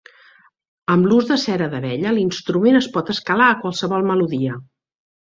Amb 0.93 1.09
l'ús 1.09 1.25
de 1.31 1.35
cera 1.41 1.67
d'abella, 1.73 2.13
l'instrument 2.15 2.77
es 2.79 2.87
pot 2.95 3.11
escalar 3.15 3.49
a 3.51 3.59
qualsevol 3.65 4.07
melodia. 4.13 4.57